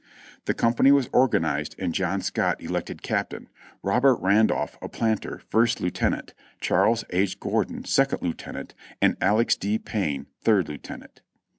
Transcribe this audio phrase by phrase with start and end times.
[0.45, 3.49] The company was organized, and John Scott elected captain,
[3.83, 9.55] Robert Randolph, a planter, first lieutenant; Charles H, Gor don, second lieutenant; and Alex.
[9.55, 9.77] D.
[9.77, 11.21] Payne, third lieutenant.